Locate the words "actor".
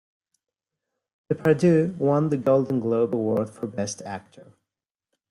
4.01-4.53